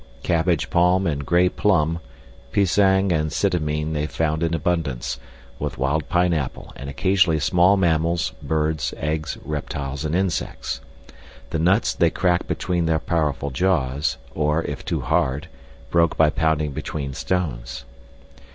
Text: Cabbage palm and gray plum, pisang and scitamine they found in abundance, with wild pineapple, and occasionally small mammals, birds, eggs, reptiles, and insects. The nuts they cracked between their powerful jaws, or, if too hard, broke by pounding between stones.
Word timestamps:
Cabbage 0.23 0.71
palm 0.71 1.05
and 1.05 1.27
gray 1.27 1.47
plum, 1.47 1.99
pisang 2.51 3.11
and 3.11 3.31
scitamine 3.31 3.93
they 3.93 4.07
found 4.07 4.41
in 4.41 4.55
abundance, 4.55 5.19
with 5.59 5.77
wild 5.77 6.09
pineapple, 6.09 6.73
and 6.75 6.89
occasionally 6.89 7.37
small 7.39 7.77
mammals, 7.77 8.31
birds, 8.41 8.95
eggs, 8.97 9.37
reptiles, 9.45 10.03
and 10.03 10.15
insects. 10.15 10.81
The 11.51 11.59
nuts 11.59 11.93
they 11.93 12.09
cracked 12.09 12.47
between 12.47 12.87
their 12.87 12.97
powerful 12.97 13.51
jaws, 13.51 14.17
or, 14.33 14.63
if 14.63 14.83
too 14.83 15.01
hard, 15.01 15.49
broke 15.91 16.17
by 16.17 16.31
pounding 16.31 16.71
between 16.71 17.13
stones. 17.13 17.85